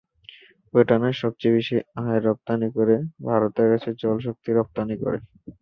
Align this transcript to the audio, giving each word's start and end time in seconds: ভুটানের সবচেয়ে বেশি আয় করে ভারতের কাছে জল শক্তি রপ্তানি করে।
ভুটানের 0.73 1.15
সবচেয়ে 1.21 1.55
বেশি 1.57 1.75
আয় 2.01 2.19
করে 2.77 2.95
ভারতের 3.27 3.67
কাছে 3.71 3.89
জল 4.01 4.17
শক্তি 4.25 4.49
রপ্তানি 4.51 4.95
করে। 5.03 5.17